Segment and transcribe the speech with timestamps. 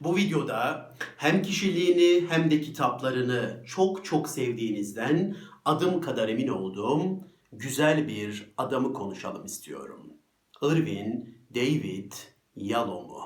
[0.00, 7.20] Bu videoda hem kişiliğini hem de kitaplarını çok çok sevdiğinizden adım kadar emin olduğum
[7.52, 10.12] güzel bir adamı konuşalım istiyorum.
[10.62, 12.12] Irvin David
[12.56, 13.20] Yalom'u.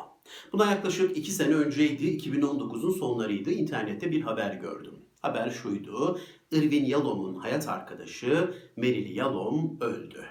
[0.53, 3.51] Buna yaklaşık iki sene önceydi, 2019'un sonlarıydı.
[3.51, 4.95] İnternette bir haber gördüm.
[5.21, 6.21] Haber şuydu,
[6.53, 10.25] Irvin Yalom'un hayat arkadaşı Merili Yalom öldü.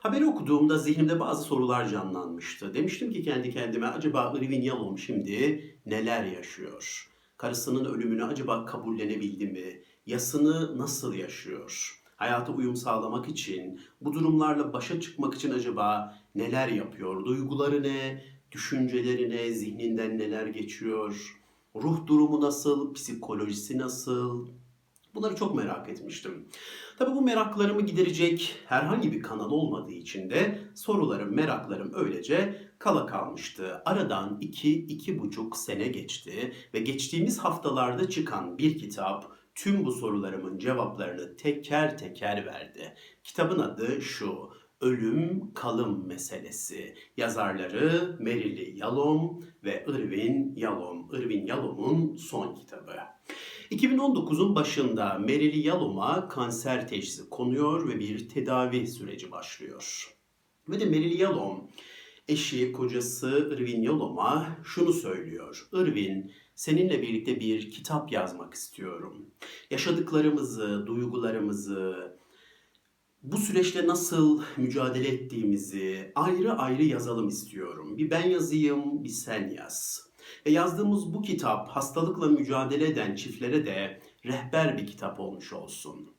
[0.00, 2.74] Haberi okuduğumda zihnimde bazı sorular canlanmıştı.
[2.74, 7.08] Demiştim ki kendi kendime acaba Irvin Yalom şimdi neler yaşıyor?
[7.36, 9.82] Karısının ölümünü acaba kabullenebildi mi?
[10.06, 12.00] Yasını nasıl yaşıyor?
[12.16, 17.24] Hayata uyum sağlamak için, bu durumlarla başa çıkmak için acaba neler yapıyor?
[17.24, 18.24] Duyguları ne?
[18.52, 19.52] Düşünceleri ne?
[19.52, 21.40] Zihninden neler geçiyor?
[21.76, 22.94] Ruh durumu nasıl?
[22.94, 24.48] Psikolojisi nasıl?
[25.18, 26.48] Bunları çok merak etmiştim.
[26.98, 33.82] Tabii bu meraklarımı giderecek herhangi bir kanal olmadığı için de sorularım, meraklarım öylece kala kalmıştı.
[33.84, 40.58] Aradan iki, iki buçuk sene geçti ve geçtiğimiz haftalarda çıkan bir kitap tüm bu sorularımın
[40.58, 42.94] cevaplarını teker teker verdi.
[43.24, 46.94] Kitabın adı şu, Ölüm Kalım Meselesi.
[47.16, 51.14] Yazarları Merili Yalom ve Irvin Yalom.
[51.14, 53.17] Irvin Yalom'un son kitabı.
[53.70, 60.14] 2019'un başında Merili Yalom'a kanser teşhisi konuyor ve bir tedavi süreci başlıyor.
[60.68, 61.68] Ve de Merili Yalom
[62.28, 65.68] eşi, kocası Irvin Yalom'a şunu söylüyor.
[65.72, 69.30] Irvin, seninle birlikte bir kitap yazmak istiyorum.
[69.70, 72.18] Yaşadıklarımızı, duygularımızı,
[73.22, 77.98] bu süreçte nasıl mücadele ettiğimizi ayrı ayrı yazalım istiyorum.
[77.98, 80.07] Bir ben yazayım, bir sen yaz.
[80.46, 86.14] Ve yazdığımız bu kitap hastalıkla mücadele eden çiftlere de rehber bir kitap olmuş olsun.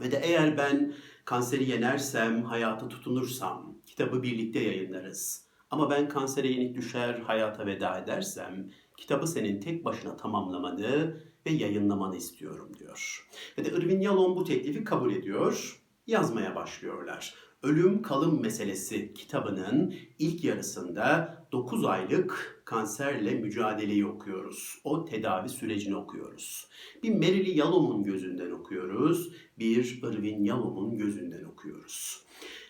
[0.00, 5.48] Ve de eğer ben kanseri yenersem, hayata tutunursam kitabı birlikte yayınlarız.
[5.70, 12.16] Ama ben kansere yenik düşer, hayata veda edersem kitabı senin tek başına tamamlamanı ve yayınlamanı
[12.16, 13.28] istiyorum diyor.
[13.58, 17.34] Ve de Irvin Yalom bu teklifi kabul ediyor yazmaya başlıyorlar.
[17.62, 24.78] Ölüm Kalım Meselesi kitabının ilk yarısında 9 aylık kanserle mücadeleyi okuyoruz.
[24.84, 26.68] O tedavi sürecini okuyoruz.
[27.02, 29.32] Bir Merili Yalom'un gözünden okuyoruz.
[29.58, 32.22] Bir Irvin Yalom'un gözünden okuyoruz.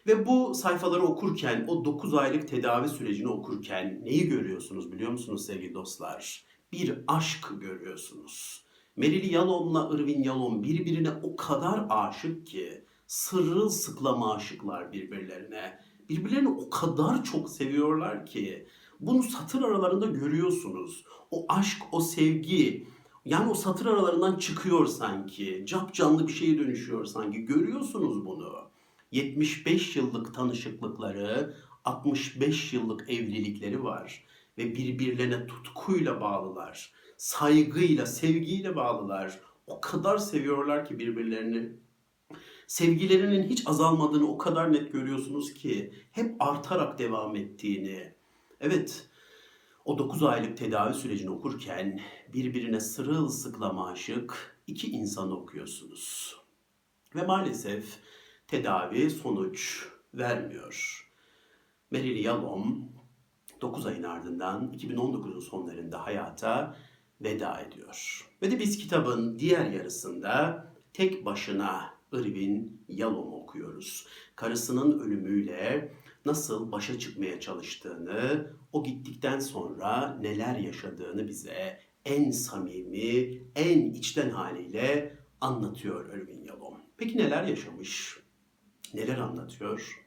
[0.06, 5.74] Ve bu sayfaları okurken, o 9 aylık tedavi sürecini okurken neyi görüyorsunuz biliyor musunuz sevgili
[5.74, 6.44] dostlar?
[6.72, 8.64] Bir aşk görüyorsunuz.
[8.96, 15.80] Merili Yalom'la Irvin Yalom birbirine o kadar aşık ki sırılsıklam aşıklar birbirlerine.
[16.08, 18.66] Birbirlerini o kadar çok seviyorlar ki
[19.00, 21.04] bunu satır aralarında görüyorsunuz.
[21.30, 22.86] O aşk, o sevgi
[23.24, 25.64] yani o satır aralarından çıkıyor sanki.
[25.66, 27.40] Cap canlı bir şeye dönüşüyor sanki.
[27.40, 28.68] Görüyorsunuz bunu.
[29.12, 31.54] 75 yıllık tanışıklıkları,
[31.84, 34.24] 65 yıllık evlilikleri var
[34.58, 36.92] ve birbirlerine tutkuyla bağlılar.
[37.16, 39.40] Saygıyla, sevgiyle bağlılar.
[39.66, 41.72] O kadar seviyorlar ki birbirlerini
[42.66, 48.17] sevgilerinin hiç azalmadığını o kadar net görüyorsunuz ki hep artarak devam ettiğini.
[48.60, 49.08] Evet,
[49.84, 52.00] o 9 aylık tedavi sürecini okurken
[52.34, 56.36] birbirine sırılsıklam aşık iki insanı okuyorsunuz.
[57.14, 57.98] Ve maalesef
[58.46, 61.08] tedavi sonuç vermiyor.
[61.90, 62.92] Merili Yalom
[63.60, 66.76] 9 ayın ardından 2019'un sonlarında hayata
[67.20, 68.28] veda ediyor.
[68.42, 74.06] Ve de biz kitabın diğer yarısında tek başına Irvin Yalom'u okuyoruz.
[74.36, 75.92] Karısının ölümüyle
[76.28, 85.16] nasıl başa çıkmaya çalıştığını, o gittikten sonra neler yaşadığını bize en samimi, en içten haliyle
[85.40, 86.74] anlatıyor Irvin Yalom.
[86.96, 88.18] Peki neler yaşamış?
[88.94, 90.06] Neler anlatıyor?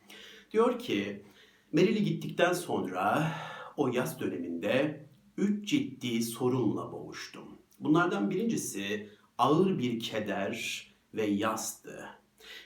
[0.52, 1.24] Diyor ki,
[1.72, 3.32] Merili gittikten sonra
[3.78, 5.06] o yaz döneminde
[5.38, 7.60] üç ciddi sorunla boğuştum.
[7.80, 12.06] Bunlardan birincisi ağır bir keder, ve yastı.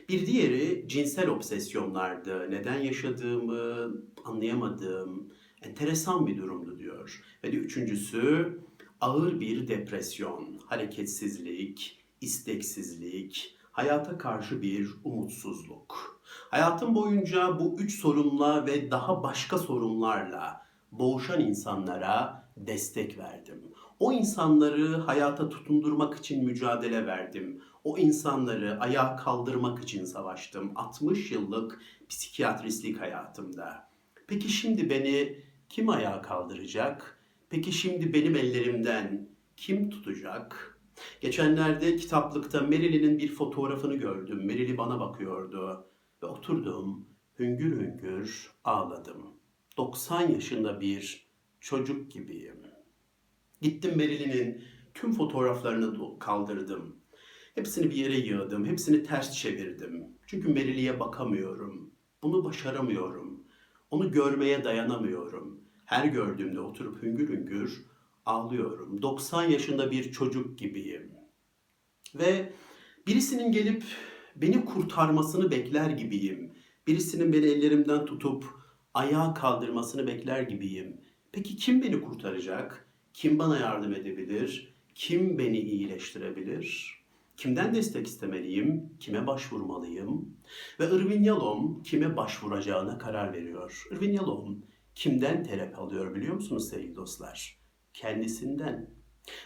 [0.09, 2.51] Bir diğeri cinsel obsesyonlardı.
[2.51, 3.93] Neden yaşadığımı
[4.25, 7.21] anlayamadığım enteresan bir durumdu diyor.
[7.43, 8.59] Ve de üçüncüsü
[9.01, 16.21] ağır bir depresyon, hareketsizlik, isteksizlik, hayata karşı bir umutsuzluk.
[16.51, 20.61] Hayatım boyunca bu üç sorunla ve daha başka sorunlarla
[20.91, 23.61] boğuşan insanlara destek verdim.
[23.99, 27.61] O insanları hayata tutundurmak için mücadele verdim.
[27.85, 33.89] O insanları ayağa kaldırmak için savaştım 60 yıllık psikiyatristlik hayatımda.
[34.27, 37.19] Peki şimdi beni kim ayağa kaldıracak?
[37.49, 40.79] Peki şimdi benim ellerimden kim tutacak?
[41.21, 44.45] Geçenlerde kitaplıkta Merili'nin bir fotoğrafını gördüm.
[44.45, 45.87] Merili bana bakıyordu
[46.23, 47.05] ve oturdum
[47.39, 49.33] hüngür hüngür ağladım.
[49.77, 51.27] 90 yaşında bir
[51.59, 52.61] çocuk gibiyim.
[53.61, 56.95] Gittim Marilyn'in tüm fotoğraflarını kaldırdım.
[57.55, 60.03] Hepsini bir yere yığdım, hepsini ters çevirdim.
[60.27, 61.91] Çünkü Marilyn'e bakamıyorum.
[62.23, 63.43] Bunu başaramıyorum.
[63.91, 65.61] Onu görmeye dayanamıyorum.
[65.85, 67.85] Her gördüğümde oturup hüngür hüngür
[68.25, 69.01] ağlıyorum.
[69.01, 71.11] 90 yaşında bir çocuk gibiyim.
[72.15, 72.53] Ve
[73.07, 73.83] birisinin gelip
[74.35, 76.53] beni kurtarmasını bekler gibiyim.
[76.87, 78.45] Birisinin beni ellerimden tutup
[78.93, 81.01] ayağa kaldırmasını bekler gibiyim.
[81.31, 82.89] Peki kim beni kurtaracak?
[83.13, 84.75] Kim bana yardım edebilir?
[84.95, 87.04] Kim beni iyileştirebilir?
[87.37, 88.97] Kimden destek istemeliyim?
[88.99, 90.37] Kime başvurmalıyım?
[90.79, 93.87] Ve Irvin Yalom kime başvuracağına karar veriyor.
[93.91, 94.65] Irvin Yalom
[94.95, 97.59] kimden terapi alıyor biliyor musunuz sevgili dostlar?
[97.93, 98.89] Kendisinden.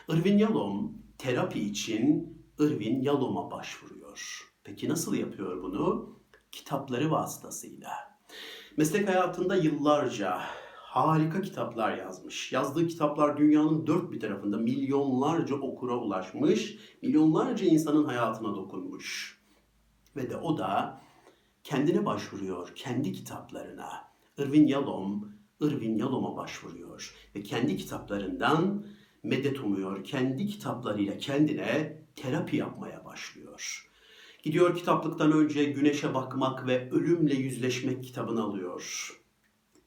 [0.09, 4.49] Irvin Yalom terapi için Irvin Yalom'a başvuruyor.
[4.63, 6.15] Peki nasıl yapıyor bunu?
[6.51, 7.91] Kitapları vasıtasıyla.
[8.77, 10.41] Meslek hayatında yıllarca
[10.89, 12.51] harika kitaplar yazmış.
[12.51, 19.39] Yazdığı kitaplar dünyanın dört bir tarafında milyonlarca okura ulaşmış, milyonlarca insanın hayatına dokunmuş.
[20.15, 21.01] Ve de o da
[21.63, 23.89] kendine başvuruyor, kendi kitaplarına.
[24.37, 25.31] Irvin Yalom,
[25.61, 28.85] Irvin Yalom'a başvuruyor ve kendi kitaplarından
[29.23, 30.03] medet umuyor.
[30.03, 33.89] Kendi kitaplarıyla kendine terapi yapmaya başlıyor.
[34.43, 39.18] Gidiyor kitaplıktan önce Güneşe Bakmak ve Ölümle Yüzleşmek kitabını alıyor.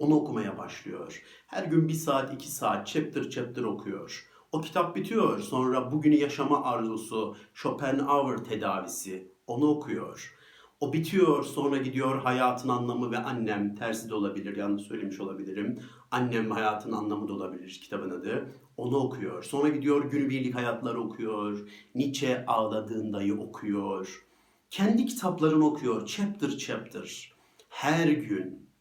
[0.03, 1.23] Onu okumaya başlıyor.
[1.47, 4.27] Her gün bir saat, iki saat chapter chapter okuyor.
[4.53, 5.39] O kitap bitiyor.
[5.39, 9.33] Sonra Bugünü Yaşama Arzusu, Schopenhauer tedavisi.
[9.47, 10.35] Onu okuyor.
[10.81, 11.45] O bitiyor.
[11.45, 13.75] Sonra gidiyor Hayatın Anlamı ve Annem.
[13.75, 15.81] Tersi de olabilir, yanlış söylemiş olabilirim.
[16.11, 18.53] Annem Hayatın Anlamı da olabilir kitabın adı.
[18.77, 19.43] Onu okuyor.
[19.43, 21.69] Sonra gidiyor Günübirlik Hayatları okuyor.
[21.95, 24.27] Nietzsche Ağladığında'yı okuyor.
[24.71, 26.07] Kendi kitaplarını okuyor.
[26.07, 27.33] Chapter chapter.
[27.69, 28.72] Her gün.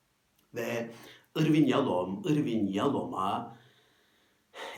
[0.56, 0.92] Ve
[1.36, 3.57] Irvin Yalom, Irvin Yalom'a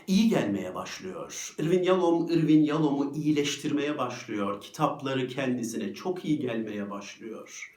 [0.06, 1.54] iyi gelmeye başlıyor.
[1.58, 4.60] Irvin Yalom, Irvin Yalom'u iyileştirmeye başlıyor.
[4.60, 7.74] Kitapları kendisine çok iyi gelmeye başlıyor.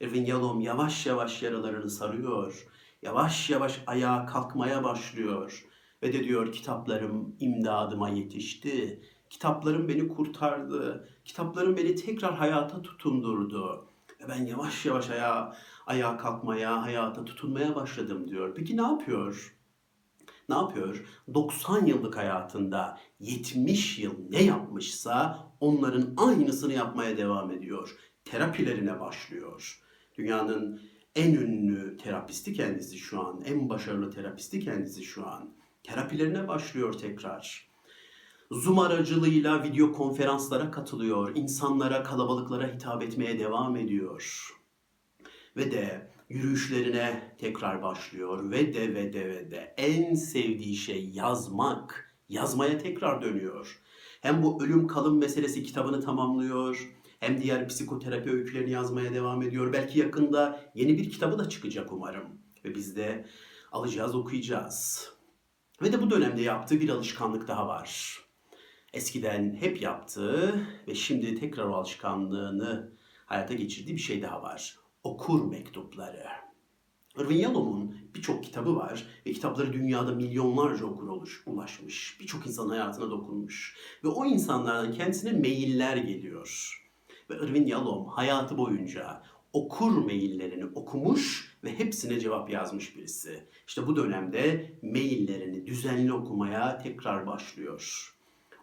[0.00, 2.66] Irvin Yalom yavaş yavaş yaralarını sarıyor.
[3.02, 5.64] Yavaş yavaş ayağa kalkmaya başlıyor.
[6.02, 9.00] Ve de diyor kitaplarım imdadıma yetişti.
[9.30, 11.08] Kitaplarım beni kurtardı.
[11.24, 13.88] Kitaplarım beni tekrar hayata tutundurdu.
[14.20, 15.56] Ve ben yavaş yavaş ayağa,
[15.86, 18.54] ayağa kalkmaya, hayata tutunmaya başladım diyor.
[18.54, 19.54] Peki ne yapıyor?
[20.48, 21.04] Ne yapıyor?
[21.34, 27.96] 90 yıllık hayatında 70 yıl ne yapmışsa onların aynısını yapmaya devam ediyor.
[28.24, 29.82] Terapilerine başlıyor.
[30.18, 30.80] Dünyanın
[31.16, 33.42] en ünlü terapisti kendisi şu an.
[33.44, 35.54] En başarılı terapisti kendisi şu an.
[35.82, 37.67] Terapilerine başlıyor tekrar.
[38.52, 41.36] Zoom aracılığıyla video konferanslara katılıyor.
[41.36, 44.50] İnsanlara, kalabalıklara hitap etmeye devam ediyor.
[45.56, 48.50] Ve de yürüyüşlerine tekrar başlıyor.
[48.50, 52.14] Ve de ve de ve de en sevdiği şey yazmak.
[52.28, 53.80] Yazmaya tekrar dönüyor.
[54.20, 56.94] Hem bu ölüm kalım meselesi kitabını tamamlıyor.
[57.20, 59.72] Hem diğer psikoterapi öykülerini yazmaya devam ediyor.
[59.72, 62.28] Belki yakında yeni bir kitabı da çıkacak umarım.
[62.64, 63.26] Ve biz de
[63.72, 65.10] alacağız, okuyacağız.
[65.82, 68.18] Ve de bu dönemde yaptığı bir alışkanlık daha var.
[68.92, 72.92] Eskiden hep yaptığı ve şimdi tekrar o alışkanlığını
[73.26, 74.78] hayata geçirdiği bir şey daha var.
[75.04, 76.26] Okur mektupları.
[77.18, 82.18] Irvin Yalom'un birçok kitabı var ve kitapları dünyada milyonlarca okura oluş- ulaşmış.
[82.20, 83.76] Birçok insan hayatına dokunmuş.
[84.04, 86.78] Ve o insanlardan kendisine mailler geliyor.
[87.30, 89.22] Ve Irvin Yalom hayatı boyunca
[89.52, 93.48] okur maillerini okumuş ve hepsine cevap yazmış birisi.
[93.66, 98.14] İşte bu dönemde maillerini düzenli okumaya tekrar başlıyor.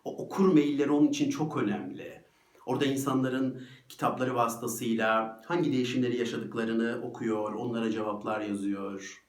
[0.06, 2.26] O okur mailleri onun için çok önemli.
[2.66, 9.24] Orada insanların kitapları vasıtasıyla hangi değişimleri yaşadıklarını okuyor, onlara cevaplar yazıyor.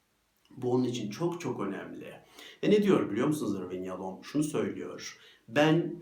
[0.57, 2.13] Bu onun için çok çok önemli.
[2.65, 4.25] Ve ne diyor biliyor musunuz Irvin Yalom?
[4.25, 5.19] Şunu söylüyor.
[5.49, 5.95] Ben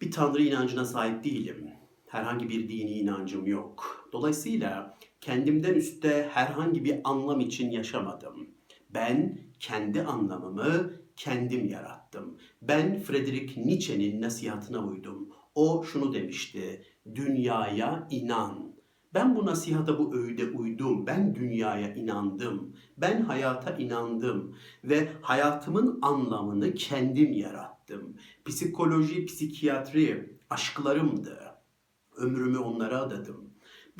[0.00, 1.70] bir tanrı inancına sahip değilim.
[2.06, 4.08] Herhangi bir dini inancım yok.
[4.12, 8.48] Dolayısıyla kendimden üstte herhangi bir anlam için yaşamadım.
[8.94, 12.38] Ben kendi anlamımı kendim yarattım.
[12.62, 15.28] Ben Friedrich Nietzsche'nin nasihatına uydum.
[15.54, 16.82] O şunu demişti.
[17.14, 18.72] Dünyaya inan.
[19.14, 21.06] Ben bu nasihata bu öğüde uydum.
[21.06, 22.76] Ben dünyaya inandım.
[22.96, 28.16] Ben hayata inandım ve hayatımın anlamını kendim yarattım.
[28.44, 31.38] Psikoloji, psikiyatri aşklarımdı.
[32.16, 33.51] Ömrümü onlara adadım.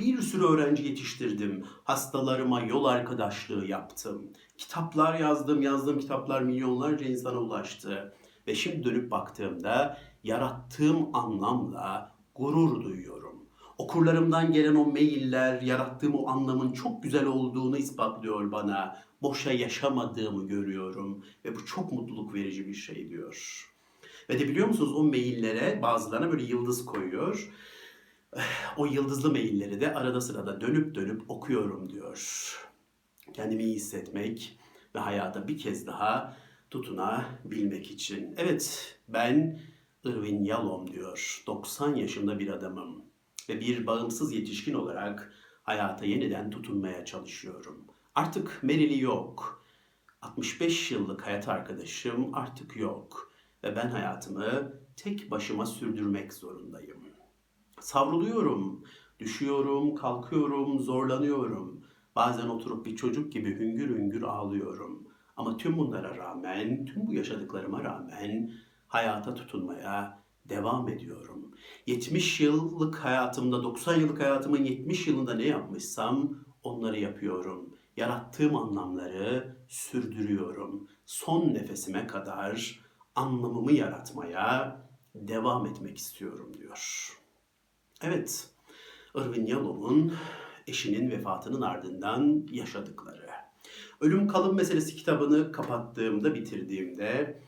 [0.03, 1.65] Bir sürü öğrenci yetiştirdim.
[1.85, 4.33] Hastalarıma yol arkadaşlığı yaptım.
[4.59, 8.15] Kitaplar yazdım, yazdığım kitaplar milyonlarca insana ulaştı.
[8.47, 13.35] Ve şimdi dönüp baktığımda yarattığım anlamla gurur duyuyorum.
[13.79, 18.97] Okurlarımdan gelen o mailler, yarattığım o anlamın çok güzel olduğunu ispatlıyor bana.
[19.23, 23.69] Boşa yaşamadığımı görüyorum ve bu çok mutluluk verici bir şey diyor.
[24.31, 27.51] Ve de biliyor musunuz o maillere bazılarına böyle yıldız koyuyor.
[28.77, 32.59] O yıldızlı mailleri de arada sırada dönüp dönüp okuyorum diyor.
[33.33, 34.59] Kendimi iyi hissetmek
[34.95, 36.37] ve hayata bir kez daha
[36.71, 38.35] tutunabilmek için.
[38.37, 39.61] Evet ben
[40.05, 41.43] Irvin Yalom diyor.
[41.47, 43.05] 90 yaşında bir adamım
[43.49, 47.85] ve bir bağımsız yetişkin olarak hayata yeniden tutunmaya çalışıyorum.
[48.15, 49.65] Artık Mary'li yok.
[50.23, 53.33] 65 yıllık hayat arkadaşım artık yok
[53.65, 57.12] ve ben hayatımı tek başıma sürdürmek zorundayım.
[57.83, 58.85] Savruluyorum,
[59.19, 61.81] düşüyorum, kalkıyorum, zorlanıyorum.
[62.17, 65.09] Bazen oturup bir çocuk gibi hüngür hüngür ağlıyorum.
[65.37, 68.51] Ama tüm bunlara rağmen, tüm bu yaşadıklarıma rağmen
[68.87, 71.55] hayata tutunmaya devam ediyorum.
[71.87, 77.77] 70 yıllık hayatımda, 90 yıllık hayatımın 70 yılında ne yapmışsam onları yapıyorum.
[77.97, 80.89] Yarattığım anlamları sürdürüyorum.
[81.07, 82.81] Son nefesime kadar
[83.15, 84.81] anlamımı yaratmaya
[85.15, 87.22] devam etmek istiyorum diyor.
[88.05, 88.51] Evet,
[89.15, 90.13] Irvin Yalom'un
[90.67, 93.27] eşinin vefatının ardından yaşadıkları.
[94.01, 97.41] Ölüm Kalım Meselesi kitabını kapattığımda, bitirdiğimde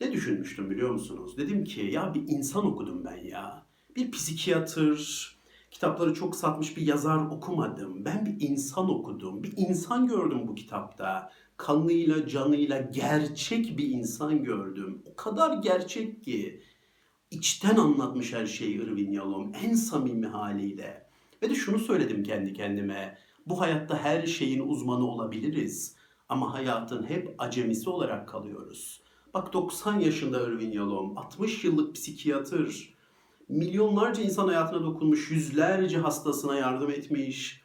[0.00, 1.36] ne düşünmüştüm biliyor musunuz?
[1.38, 3.66] Dedim ki ya bir insan okudum ben ya.
[3.96, 5.36] Bir psikiyatr,
[5.70, 8.04] kitapları çok satmış bir yazar okumadım.
[8.04, 9.42] Ben bir insan okudum.
[9.42, 11.30] Bir insan gördüm bu kitapta.
[11.56, 15.02] Kanıyla, canıyla gerçek bir insan gördüm.
[15.04, 16.62] O kadar gerçek ki
[17.32, 21.06] içten anlatmış her şeyi Irvin Yalom en samimi haliyle.
[21.42, 23.18] Ve de şunu söyledim kendi kendime.
[23.46, 25.96] Bu hayatta her şeyin uzmanı olabiliriz
[26.28, 29.02] ama hayatın hep acemisi olarak kalıyoruz.
[29.34, 32.94] Bak 90 yaşında Irvin Yalom, 60 yıllık psikiyatr,
[33.48, 37.62] milyonlarca insan hayatına dokunmuş, yüzlerce hastasına yardım etmiş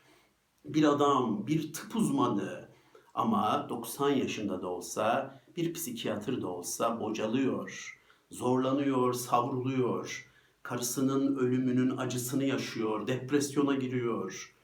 [0.66, 2.70] bir adam, bir tıp uzmanı.
[3.14, 7.97] Ama 90 yaşında da olsa, bir psikiyatr da olsa bocalıyor,
[8.32, 10.28] zorlanıyor, savruluyor.
[10.64, 14.56] Karısının ölümünün acısını yaşıyor, depresyona giriyor.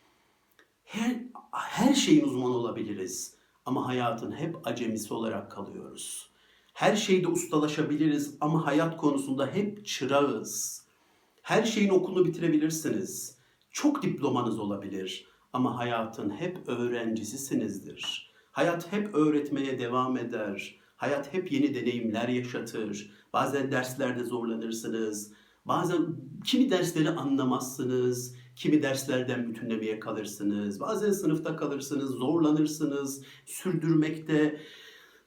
[0.84, 6.29] Her, her şeyin uzmanı olabiliriz ama hayatın hep acemisi olarak kalıyoruz.
[6.74, 10.84] Her şeyde ustalaşabiliriz ama hayat konusunda hep çırağız.
[11.41, 13.38] Her şeyin okulunu bitirebilirsiniz.
[13.72, 18.32] Çok diplomanız olabilir ama hayatın hep öğrencisisinizdir.
[18.51, 20.79] Hayat hep öğretmeye devam eder.
[20.96, 23.12] Hayat hep yeni deneyimler yaşatır.
[23.34, 25.34] Bazen derslerde zorlanırsınız.
[25.66, 28.36] Bazen kimi dersleri anlamazsınız.
[28.56, 30.80] Kimi derslerden bütünlemeye kalırsınız.
[30.80, 33.24] Bazen sınıfta kalırsınız, zorlanırsınız.
[33.46, 34.60] Sürdürmekte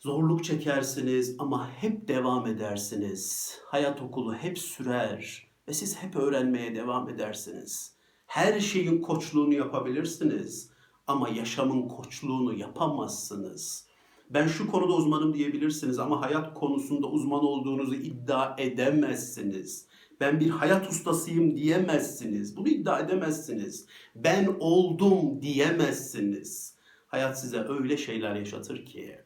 [0.01, 3.55] zorluk çekersiniz ama hep devam edersiniz.
[3.67, 7.97] Hayat okulu hep sürer ve siz hep öğrenmeye devam edersiniz.
[8.27, 10.71] Her şeyin koçluğunu yapabilirsiniz
[11.07, 13.86] ama yaşamın koçluğunu yapamazsınız.
[14.31, 19.87] Ben şu konuda uzmanım diyebilirsiniz ama hayat konusunda uzman olduğunuzu iddia edemezsiniz.
[20.21, 22.57] Ben bir hayat ustasıyım diyemezsiniz.
[22.57, 23.87] Bunu iddia edemezsiniz.
[24.15, 26.75] Ben oldum diyemezsiniz.
[27.07, 29.19] Hayat size öyle şeyler yaşatır ki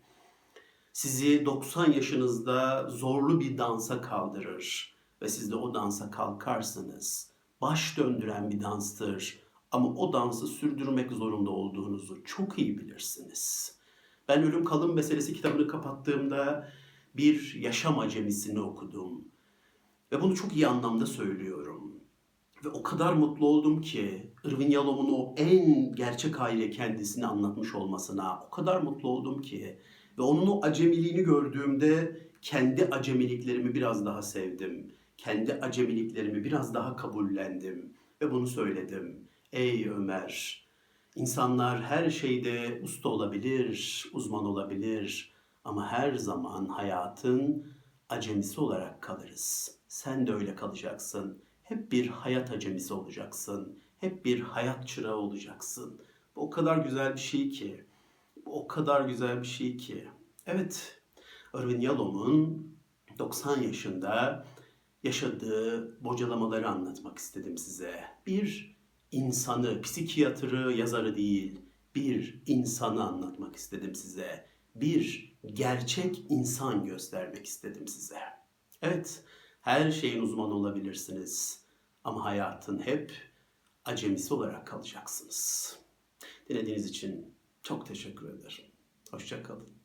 [0.92, 7.30] sizi 90 yaşınızda zorlu bir dansa kaldırır ve siz de o dansa kalkarsınız.
[7.60, 9.40] Baş döndüren bir danstır
[9.70, 13.74] ama o dansı sürdürmek zorunda olduğunuzu çok iyi bilirsiniz.
[14.30, 16.68] Ben Ölüm Kalım Meselesi kitabını kapattığımda
[17.16, 19.24] bir yaşam acemisini okudum.
[20.12, 22.00] Ve bunu çok iyi anlamda söylüyorum.
[22.64, 28.44] Ve o kadar mutlu oldum ki Irvin Yalom'un o en gerçek haliyle kendisini anlatmış olmasına
[28.46, 29.78] o kadar mutlu oldum ki
[30.18, 34.92] ve onun o acemiliğini gördüğümde kendi acemiliklerimi biraz daha sevdim.
[35.16, 39.28] Kendi acemiliklerimi biraz daha kabullendim ve bunu söyledim.
[39.52, 40.64] Ey Ömer,
[41.20, 45.34] insanlar her şeyde usta olabilir, uzman olabilir
[45.64, 47.66] ama her zaman hayatın
[48.08, 49.76] acemisi olarak kalırız.
[49.88, 51.42] Sen de öyle kalacaksın.
[51.62, 53.78] Hep bir hayat acemisi olacaksın.
[53.98, 56.00] Hep bir hayat çırağı olacaksın.
[56.36, 57.84] Bu o kadar güzel bir şey ki.
[58.46, 60.08] Bu o kadar güzel bir şey ki.
[60.46, 61.02] Evet,
[61.54, 62.70] Irvin Yalom'un
[63.18, 64.46] 90 yaşında
[65.02, 68.04] yaşadığı bocalamaları anlatmak istedim size.
[68.26, 68.76] Bir
[69.12, 71.60] insanı, psikiyatrı, yazarı değil,
[71.94, 74.46] bir insanı anlatmak istedim size.
[74.74, 78.18] Bir gerçek insan göstermek istedim size.
[78.82, 79.24] Evet,
[79.60, 81.64] her şeyin uzmanı olabilirsiniz
[82.04, 83.12] ama hayatın hep
[83.84, 85.76] acemisi olarak kalacaksınız.
[86.48, 88.64] Dinlediğiniz için çok teşekkür ederim.
[89.10, 89.79] Hoşçakalın.